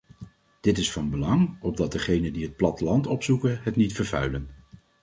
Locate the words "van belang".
0.91-1.57